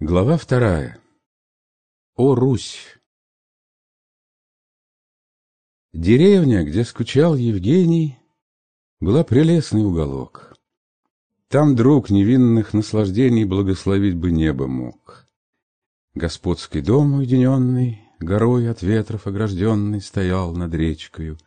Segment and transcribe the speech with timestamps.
[0.00, 0.96] Глава вторая.
[2.14, 3.00] О Русь!
[5.92, 8.16] Деревня, где скучал Евгений,
[9.00, 10.54] была прелестный уголок.
[11.48, 15.26] Там друг невинных наслаждений благословить бы небо мог.
[16.14, 21.38] Господский дом уединенный, горой от ветров огражденный, стоял над речкою.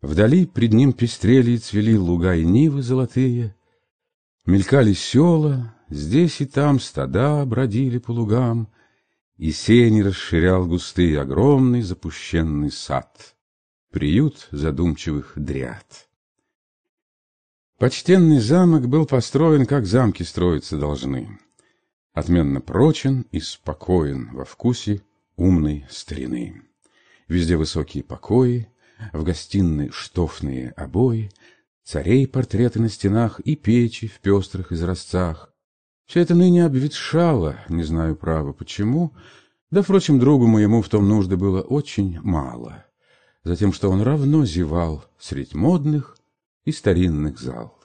[0.00, 3.54] Вдали пред ним пестрели и цвели луга и нивы золотые,
[4.46, 8.68] мелькали села, Здесь и там стада бродили по лугам,
[9.36, 13.36] И сени расширял густый огромный запущенный сад,
[13.90, 16.08] Приют задумчивых дряд.
[17.78, 21.38] Почтенный замок был построен, как замки строиться должны,
[22.12, 25.02] Отменно прочен и спокоен во вкусе
[25.36, 26.62] умной старины.
[27.28, 28.68] Везде высокие покои,
[29.12, 31.30] в гостиной штофные обои,
[31.84, 35.54] Царей портреты на стенах и печи в пестрых изразцах,
[36.08, 39.12] все это ныне обветшало, не знаю право почему,
[39.70, 42.86] да, впрочем, другу моему в том нужды было очень мало,
[43.44, 46.16] затем, что он равно зевал средь модных
[46.64, 47.78] и старинных зал.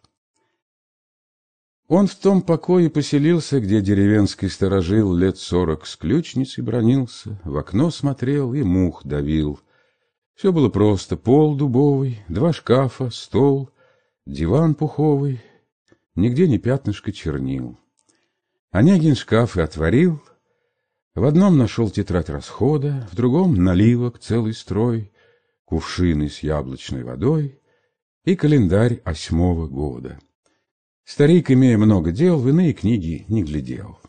[1.89, 7.91] Он в том покое поселился, где деревенский сторожил лет сорок с ключницей бронился, в окно
[7.91, 9.59] смотрел и мух давил.
[10.33, 13.69] Все было просто: пол дубовый, два шкафа, стол,
[14.25, 15.41] диван пуховый,
[16.15, 17.77] нигде не пятнышко чернил.
[18.73, 20.19] Онегин шкаф и отворил,
[21.13, 25.11] в одном нашел тетрадь расхода, в другом наливок целый строй,
[25.63, 27.61] кувшины с яблочной водой
[28.25, 30.19] и календарь осьмого года.
[31.03, 33.99] Старик, имея много дел, в иные книги не глядел.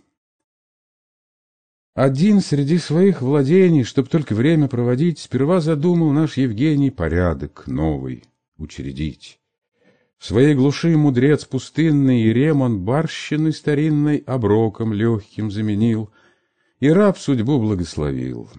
[1.92, 8.24] Один среди своих владений, чтоб только время проводить, сперва задумал наш Евгений порядок новый
[8.56, 9.38] учредить.
[10.24, 16.10] В своей глуши мудрец пустынный и ремон барщины старинной оброком легким заменил,
[16.80, 18.50] и раб судьбу благословил.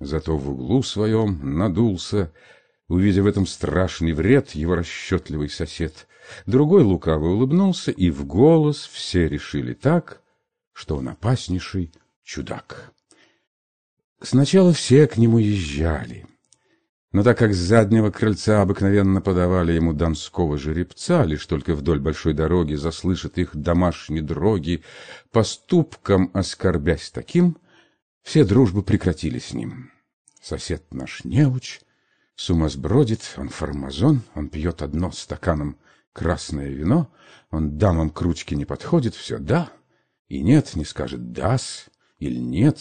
[0.00, 2.32] Зато в углу своем надулся,
[2.88, 6.08] увидев в этом страшный вред его расчетливый сосед.
[6.46, 10.22] Другой лукаво улыбнулся, и в голос все решили так,
[10.72, 11.92] что он опаснейший
[12.24, 12.92] чудак.
[14.20, 16.26] Сначала все к нему езжали—
[17.12, 22.32] но так как с заднего крыльца обыкновенно подавали ему донского жеребца, лишь только вдоль большой
[22.32, 24.82] дороги заслышат их домашние дроги,
[25.30, 27.58] поступком оскорбясь таким,
[28.22, 29.92] все дружбы прекратили с ним.
[30.40, 31.80] Сосед наш неуч,
[32.34, 35.76] с ума сбродит, он фармазон, он пьет одно стаканом
[36.14, 37.12] красное вино,
[37.50, 39.70] он дамам к ручке не подходит, все «да»
[40.28, 41.86] и «нет», не скажет «дас»
[42.18, 42.78] или «нет».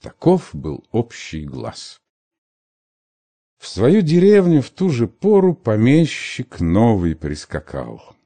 [0.00, 2.01] Таков был общий глаз.
[3.62, 8.16] В свою деревню в ту же пору помещик новый прискакал.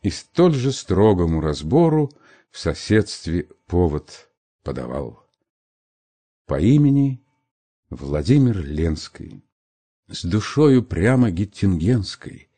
[0.00, 2.10] И столь же строгому разбору
[2.50, 4.30] в соседстве повод
[4.62, 5.26] подавал.
[6.46, 7.22] По имени
[7.90, 9.44] Владимир Ленский,
[10.08, 12.48] с душою прямо геттингенской,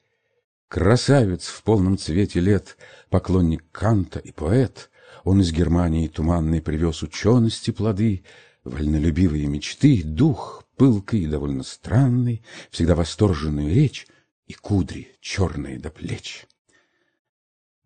[0.68, 2.76] красавец в полном цвете лет,
[3.10, 4.88] поклонник Канта и поэт,
[5.24, 8.22] он из Германии туманной привез учености плоды,
[8.62, 14.06] вольнолюбивые мечты, дух пылкой и довольно странной, всегда восторженную речь
[14.46, 16.46] и кудри черные до плеч.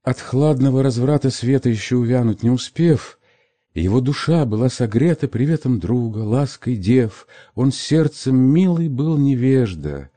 [0.03, 3.19] От хладного разврата света еще увянуть не успев,
[3.75, 10.11] его душа была согрета приветом друга, лаской дев, он сердцем милый был невежда,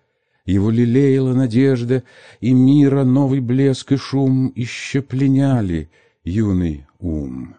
[0.46, 2.04] его лелеяла надежда,
[2.40, 5.92] и мира новый блеск и шум еще пленяли
[6.24, 7.56] юный ум.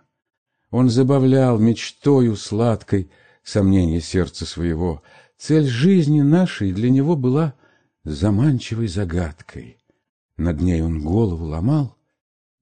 [0.71, 3.11] Он забавлял мечтою сладкой,
[3.43, 5.03] сомнения сердца своего.
[5.39, 7.55] Цель жизни нашей для него была
[8.05, 9.79] заманчивой загадкой.
[10.37, 11.97] Над ней он голову ломал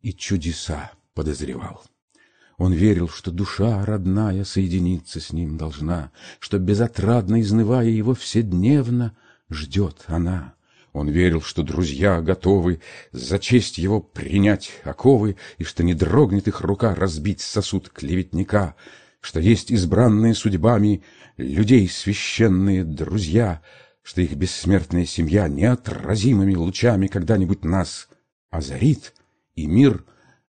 [0.00, 1.82] и чудеса подозревал.
[2.58, 9.16] Он верил, что душа родная соединиться с ним должна, что, безотрадно изнывая его вседневно,
[9.48, 10.54] ждет она.
[10.92, 16.60] Он верил, что друзья готовы за честь его принять оковы, и что не дрогнет их
[16.60, 18.74] рука разбить сосуд клеветника,
[19.20, 21.02] что есть избранные судьбами
[21.36, 23.62] людей священные друзья,
[24.02, 28.08] что их бессмертная семья неотразимыми лучами когда-нибудь нас
[28.50, 29.14] озарит
[29.54, 30.04] и мир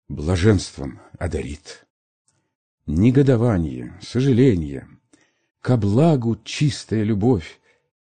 [0.08, 1.86] блаженством одарит.
[2.88, 4.88] Негодование, сожаление,
[5.62, 7.60] ко благу чистая любовь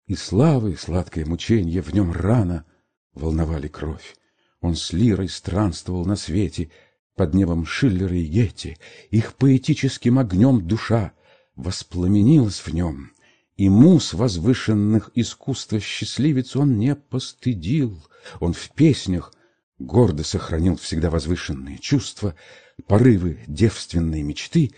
[0.06, 2.64] и славы сладкое мученье в нем рано
[3.14, 4.16] волновали кровь.
[4.60, 6.70] Он с лирой странствовал на свете—
[7.16, 8.76] под небом Шиллера и Гетти,
[9.10, 11.12] их поэтическим огнем душа
[11.56, 13.12] воспламенилась в нем,
[13.56, 18.02] и мус возвышенных искусства счастливец он не постыдил,
[18.38, 19.34] он в песнях
[19.78, 22.34] гордо сохранил всегда возвышенные чувства,
[22.86, 24.72] порывы девственной мечты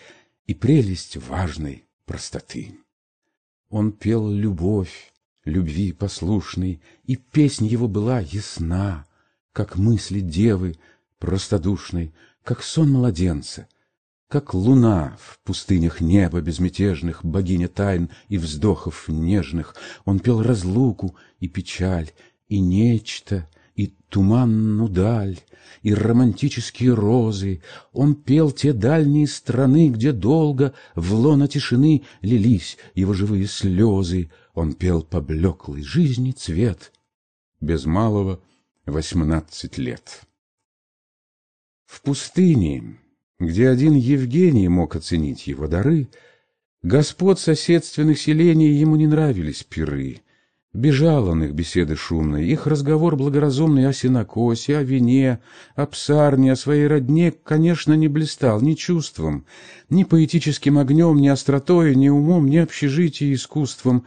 [0.47, 2.79] и прелесть важной простоты.
[3.69, 5.13] Он пел любовь,
[5.45, 9.07] любви послушный, и песнь его была ясна,
[9.53, 10.77] как мысли девы
[11.23, 13.69] простодушной, как сон младенца,
[14.27, 19.77] как луна в пустынях неба безмятежных, богиня тайн и вздохов нежных.
[20.05, 22.11] Он пел разлуку и печаль,
[22.49, 25.39] и нечто, и туманну даль,
[25.83, 27.63] и романтические розы.
[27.93, 34.29] Он пел те дальние страны, где долго в лоно тишины лились его живые слезы.
[34.55, 36.91] Он пел поблеклый жизни цвет,
[37.61, 38.43] без малого
[38.87, 40.25] восемнадцать лет.
[41.93, 42.97] В пустыне,
[43.39, 46.09] где один Евгений мог оценить его дары,
[46.83, 50.23] господ соседственных селений ему не нравились пиры,
[50.73, 55.41] Бежал он их беседы шумной, их разговор благоразумный о сенокосе, о вине,
[55.75, 59.45] о псарне, о своей родне, конечно, не блистал ни чувством,
[59.91, 64.07] ни поэтическим огнем, ни остротой, ни умом, ни общежитием искусством.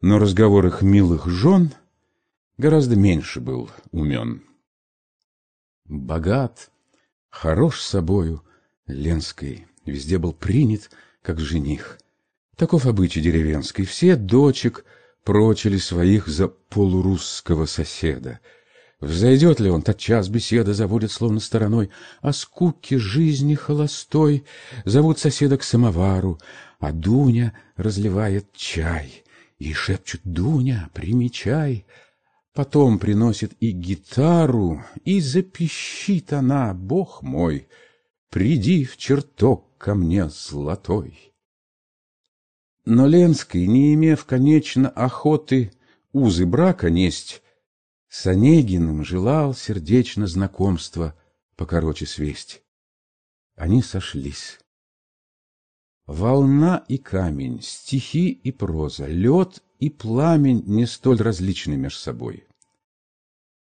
[0.00, 1.72] Но разговор их милых жен
[2.58, 4.44] гораздо меньше был умен.
[5.84, 6.70] Богат,
[7.30, 8.42] хорош собою,
[8.86, 10.90] Ленской, везде был принят,
[11.22, 11.98] как жених.
[12.56, 14.84] Таков обычай деревенский, все дочек—
[15.28, 18.40] прочили своих за полурусского соседа.
[18.98, 21.90] Взойдет ли он, тотчас беседа заводит словно стороной,
[22.22, 24.46] О скуке жизни холостой
[24.86, 26.40] зовут соседа к самовару,
[26.80, 29.22] А Дуня разливает чай,
[29.58, 31.84] и шепчут «Дуня, примечай!»
[32.58, 37.68] Потом приносит и гитару, и запищит она, Бог мой,
[38.30, 41.32] приди в чертог ко мне золотой.
[42.84, 45.70] Но Ленский, не имев, конечно, охоты
[46.12, 47.42] узы брака несть,
[48.08, 51.14] с Онегиным желал сердечно знакомства
[51.54, 52.64] покороче свесть.
[53.54, 54.58] Они сошлись.
[56.06, 62.47] Волна и камень, стихи и проза, лед и пламень не столь различны меж собой.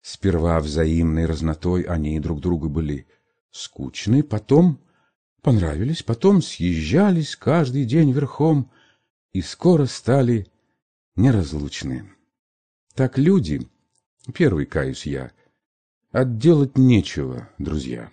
[0.01, 3.07] Сперва взаимной разнотой они друг другу были
[3.51, 4.79] скучны, потом
[5.41, 8.71] понравились, потом съезжались каждый день верхом,
[9.31, 10.47] и скоро стали
[11.15, 12.11] неразлучны.
[12.95, 13.69] Так люди,
[14.33, 15.31] первый каюсь я,
[16.11, 18.11] отделать нечего, друзья.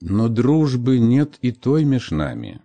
[0.00, 2.62] Но дружбы нет и той меж нами.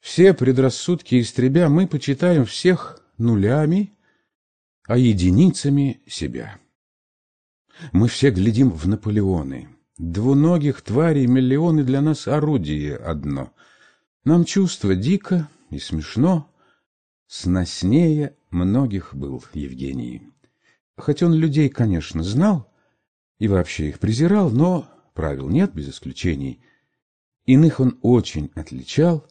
[0.00, 3.92] Все предрассудки истребя, мы почитаем всех нулями,
[4.86, 6.58] а единицами себя.
[7.92, 9.68] Мы все глядим в Наполеоны.
[9.98, 13.52] Двуногих тварей миллионы для нас орудие одно—
[14.24, 16.48] нам чувство дико и смешно,
[17.26, 20.30] сноснее многих был Евгений.
[20.96, 22.72] Хоть он людей, конечно, знал
[23.40, 26.64] и вообще их презирал, но правил нет без исключений.
[27.46, 29.26] Иных он очень отличал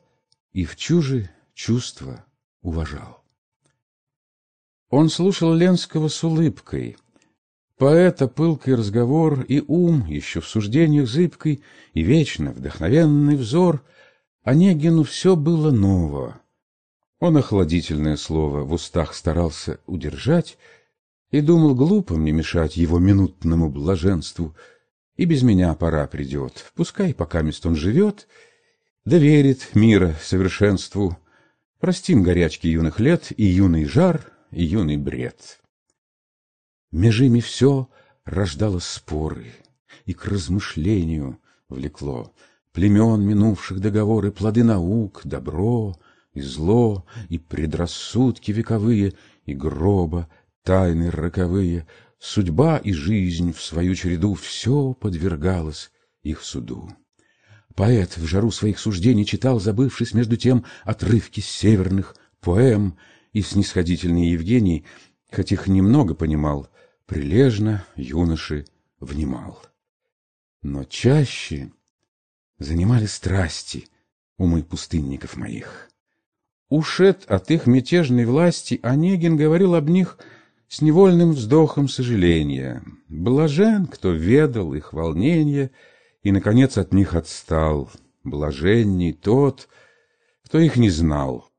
[0.51, 2.25] и в чужие чувства
[2.61, 3.20] уважал.
[4.91, 6.97] Он слушал Ленского с улыбкой.
[7.77, 13.83] Поэта пылкий разговор и ум, еще в суждениях зыбкой, и вечно вдохновенный взор—
[14.43, 16.41] Онегину все было ново.
[17.19, 20.57] Он охладительное слово в устах старался удержать
[21.29, 24.55] и думал, глупо мне мешать его минутному блаженству,
[25.15, 26.71] и без меня пора придет.
[26.73, 28.27] Пускай пока мест он живет,
[29.05, 31.15] доверит мира совершенству.
[31.79, 35.61] Простим горячки юных лет и юный жар, юный бред.
[36.91, 37.89] Меж ими все
[38.25, 39.53] рождало споры
[40.05, 41.39] и к размышлению
[41.69, 42.33] влекло
[42.73, 45.95] племен минувших договоры, плоды наук, добро
[46.33, 49.13] и зло, и предрассудки вековые,
[49.45, 50.29] и гроба,
[50.63, 51.87] тайны роковые,
[52.19, 55.91] судьба и жизнь в свою череду все подвергалось
[56.23, 56.89] их суду.
[57.75, 62.97] Поэт в жару своих суждений читал, забывшись между тем отрывки северных поэм,
[63.33, 64.85] и снисходительный Евгений,
[65.31, 66.67] хоть их немного понимал,
[67.05, 68.65] прилежно юноши
[68.99, 69.61] внимал.
[70.61, 71.71] Но чаще
[72.59, 73.87] занимали страсти
[74.37, 75.89] умы пустынников моих.
[76.69, 80.17] Ушед от их мятежной власти, Онегин говорил об них
[80.67, 82.81] с невольным вздохом сожаления.
[83.09, 85.71] Блажен, кто ведал их волнение
[86.23, 87.91] и, наконец, от них отстал.
[88.23, 89.67] Блаженней тот,
[90.45, 91.50] кто их не знал,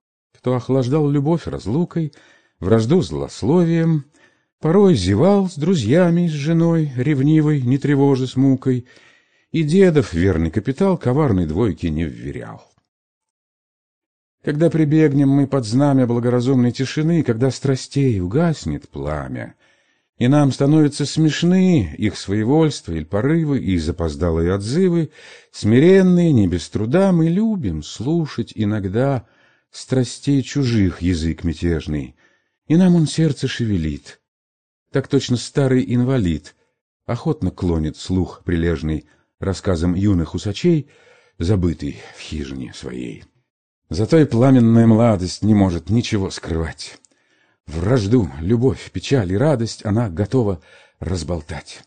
[0.42, 2.12] кто охлаждал любовь разлукой,
[2.58, 4.06] вражду злословием,
[4.58, 8.88] порой зевал с друзьями, с женой, ревнивой, не тревожа с мукой,
[9.52, 12.68] и дедов верный капитал коварной двойки не вверял.
[14.42, 19.54] Когда прибегнем мы под знамя благоразумной тишины, когда страстей угаснет пламя,
[20.18, 25.10] И нам становятся смешны их своевольство или порывы, и запоздалые отзывы,
[25.52, 29.24] смиренные, не без труда, мы любим слушать иногда
[29.72, 32.14] страстей чужих язык мятежный,
[32.68, 34.20] и нам он сердце шевелит.
[34.92, 36.54] Так точно старый инвалид
[37.06, 39.06] охотно клонит слух прилежный
[39.40, 40.88] рассказам юных усачей,
[41.38, 43.24] забытый в хижине своей.
[43.88, 46.98] Зато и пламенная младость не может ничего скрывать.
[47.66, 50.62] Вражду, любовь, печаль и радость она готова
[51.00, 51.82] разболтать.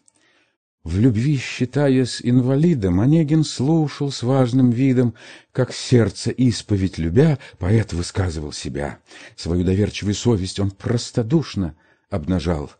[0.85, 5.15] В любви, считаясь инвалидом, Онегин слушал с важным видом,
[5.51, 8.99] как сердце исповедь любя, поэт высказывал себя.
[9.35, 11.75] Свою доверчивую совесть он простодушно
[12.11, 12.71] обнажал.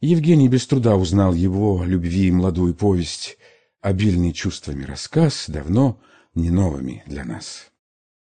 [0.00, 3.36] Евгений без труда узнал его любви молодую повесть,
[3.82, 6.00] обильный чувствами рассказ, давно
[6.34, 7.66] не новыми для нас.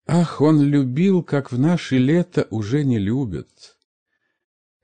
[0.06, 3.78] Ах, он любил, как в наши лета уже не любят.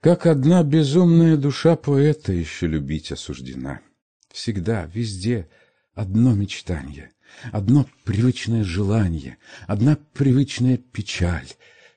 [0.01, 3.83] Как одна безумная душа поэта еще любить осуждена.
[4.33, 5.49] Всегда, везде
[5.95, 7.13] одно мечтание,
[7.53, 11.49] одно привычное желание, одна привычная печаль,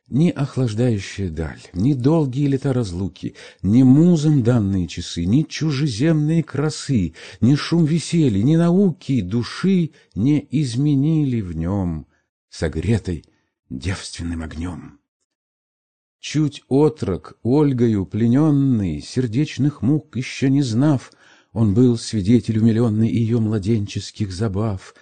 [0.08, 7.56] ни охлаждающая даль, ни долгие лета разлуки, ни музам данные часы, ни чужеземные красы, ни
[7.56, 12.08] шум веселья, ни науки души не изменили в нем
[12.50, 13.24] согретой
[13.70, 15.00] девственным огнем.
[16.20, 21.12] Чуть отрок, Ольгою плененный, сердечных мук еще не знав,
[21.54, 24.96] он был свидетель умиленный ее младенческих забав.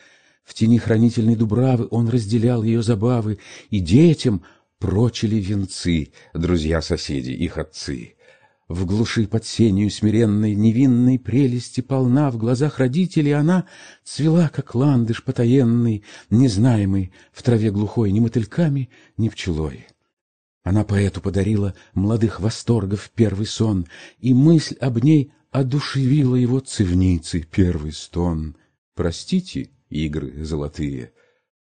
[0.43, 3.37] В тени хранительной дубравы он разделял ее забавы,
[3.69, 4.43] и детям
[4.79, 8.15] прочили венцы, друзья-соседи, их отцы.
[8.67, 13.65] В глуши под сенью смиренной, невинной прелести полна, В глазах родителей она
[14.03, 19.87] цвела, как ландыш потаенный, Незнаемый в траве глухой ни мотыльками, ни пчелой.
[20.63, 23.87] Она поэту подарила молодых восторгов первый сон,
[24.19, 28.55] И мысль об ней одушевила его цивницы первый стон.
[28.95, 31.13] Простите, игры золотые,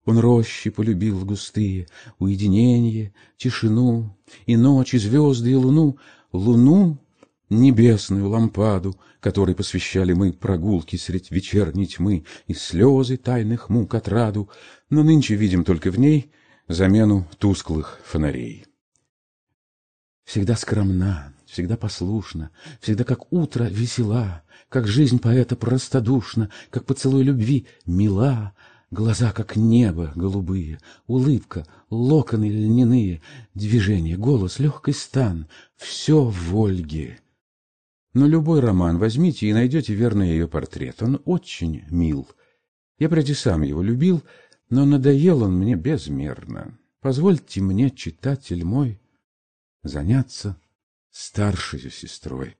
[0.05, 1.87] он рощи полюбил густые,
[2.19, 5.97] уединение, тишину, и ночь, и звезды, и луну,
[6.33, 6.99] луну,
[7.49, 14.49] небесную лампаду, которой посвящали мы прогулки средь вечерней тьмы и слезы тайных мук отраду,
[14.89, 16.31] но нынче видим только в ней
[16.67, 18.65] замену тусклых фонарей.
[20.25, 22.49] Всегда скромна, всегда послушна,
[22.81, 28.53] всегда как утро весела, как жизнь поэта простодушна, как поцелуй любви мила,
[28.91, 33.23] Глаза, как небо, голубые, улыбка, локоны льняные,
[33.55, 37.19] движение, голос, легкий стан— все в Ольге.
[38.13, 41.01] Но любой роман возьмите и найдете верный ее портрет.
[41.01, 42.27] Он очень мил.
[42.99, 44.21] Я прежде сам его любил,
[44.69, 46.77] но надоел он мне безмерно.
[47.01, 49.01] Позвольте мне, читатель мой,
[49.81, 50.55] заняться
[51.13, 52.57] старшей сестрой.